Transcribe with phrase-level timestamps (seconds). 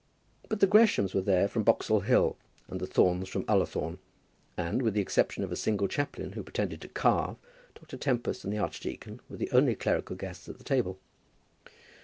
[0.49, 2.35] But the Greshams were there from Boxall Hill,
[2.67, 3.99] and the Thornes from Ullathorne,
[4.57, 7.35] and, with the exception of a single chaplain, who pretended to carve,
[7.75, 7.97] Dr.
[7.97, 10.97] Tempest and the archdeacon were the only clerical guests at the table.